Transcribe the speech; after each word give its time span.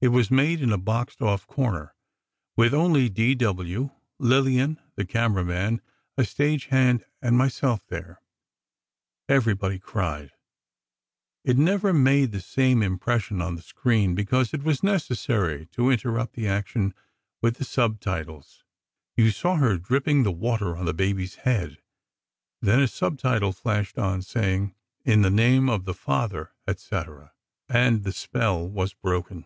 It 0.00 0.12
was 0.14 0.30
made 0.30 0.62
in 0.62 0.72
a 0.72 0.78
boxed 0.78 1.20
off 1.20 1.44
corner, 1.48 1.92
with 2.56 2.72
only 2.72 3.08
D. 3.08 3.34
W., 3.34 3.90
Lillian, 4.20 4.78
the 4.94 5.04
camera 5.04 5.44
man, 5.44 5.80
a 6.16 6.24
stage 6.24 6.66
hand 6.66 7.04
and 7.20 7.36
myself 7.36 7.84
there. 7.88 8.20
Everybody 9.28 9.80
cried. 9.80 10.30
It 11.44 11.58
never 11.58 11.92
made 11.92 12.30
the 12.30 12.40
same 12.40 12.80
impression 12.80 13.42
on 13.42 13.56
the 13.56 13.62
screen, 13.62 14.14
because 14.14 14.54
it 14.54 14.62
was 14.62 14.84
necessary 14.84 15.66
to 15.72 15.90
interrupt 15.90 16.34
the 16.34 16.46
action 16.46 16.94
with 17.42 17.56
the 17.56 17.64
sub 17.64 17.98
titles. 17.98 18.62
You 19.16 19.32
saw 19.32 19.56
her 19.56 19.78
dripping 19.78 20.22
the 20.22 20.30
water 20.30 20.76
on 20.76 20.84
the 20.86 20.94
baby's 20.94 21.34
head; 21.34 21.78
then 22.62 22.78
a 22.78 22.86
sub 22.86 23.18
title 23.18 23.52
flashed 23.52 23.98
on, 23.98 24.22
saying: 24.22 24.76
"In 25.04 25.22
the 25.22 25.28
Name 25.28 25.68
of 25.68 25.86
the 25.86 25.92
Father, 25.94 26.52
etc.," 26.68 27.32
and 27.68 28.04
the 28.04 28.12
spell 28.12 28.64
was 28.70 28.94
broken. 28.94 29.44